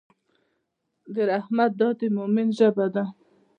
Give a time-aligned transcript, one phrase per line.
[1.13, 3.03] د رحمت دعا د مؤمن ژبه ده.